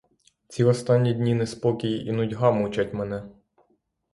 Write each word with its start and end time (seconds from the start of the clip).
Ці 0.47 0.63
останні 0.63 1.13
дні 1.13 1.35
неспокій 1.35 2.05
і 2.05 2.11
нудьга 2.11 2.51
мучать 2.51 2.93
мене. 2.93 3.29